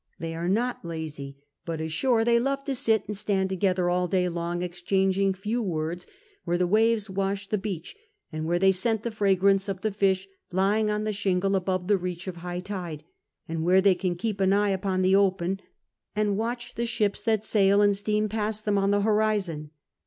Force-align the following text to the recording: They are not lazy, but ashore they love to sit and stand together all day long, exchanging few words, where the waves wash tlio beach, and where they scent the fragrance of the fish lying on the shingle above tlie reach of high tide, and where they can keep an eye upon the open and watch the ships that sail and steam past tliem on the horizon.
They 0.17 0.33
are 0.33 0.49
not 0.49 0.83
lazy, 0.83 1.37
but 1.63 1.79
ashore 1.79 2.25
they 2.25 2.39
love 2.39 2.63
to 2.63 2.73
sit 2.73 3.03
and 3.05 3.15
stand 3.15 3.51
together 3.51 3.87
all 3.87 4.07
day 4.07 4.29
long, 4.29 4.63
exchanging 4.63 5.31
few 5.35 5.61
words, 5.61 6.07
where 6.43 6.57
the 6.57 6.65
waves 6.65 7.07
wash 7.07 7.47
tlio 7.49 7.61
beach, 7.61 7.95
and 8.31 8.47
where 8.47 8.57
they 8.57 8.71
scent 8.71 9.03
the 9.03 9.11
fragrance 9.11 9.69
of 9.69 9.81
the 9.81 9.91
fish 9.91 10.27
lying 10.51 10.89
on 10.89 11.03
the 11.03 11.13
shingle 11.13 11.55
above 11.55 11.83
tlie 11.85 12.01
reach 12.01 12.27
of 12.27 12.37
high 12.37 12.61
tide, 12.61 13.03
and 13.47 13.63
where 13.63 13.79
they 13.79 13.93
can 13.93 14.15
keep 14.15 14.41
an 14.41 14.53
eye 14.53 14.69
upon 14.69 15.03
the 15.03 15.15
open 15.15 15.59
and 16.15 16.35
watch 16.35 16.73
the 16.73 16.87
ships 16.87 17.21
that 17.21 17.43
sail 17.43 17.79
and 17.83 17.95
steam 17.95 18.27
past 18.27 18.65
tliem 18.65 18.79
on 18.79 18.89
the 18.89 19.01
horizon. 19.01 19.69